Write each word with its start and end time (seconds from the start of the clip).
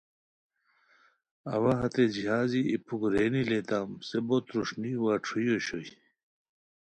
اوا 1.53 1.73
ہتے 1.79 2.03
جہازی 2.13 2.61
ای 2.71 2.75
پُھوک 2.85 3.03
رینی 3.13 3.43
لیتام 3.49 3.89
ہسے 3.99 4.19
بو 4.27 4.37
تھروݰنی 4.47 4.91
وا 5.03 5.13
ݯھوئے 5.25 5.45
اوشوئے 5.55 5.89